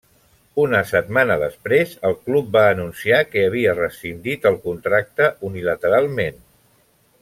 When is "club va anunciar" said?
2.29-3.21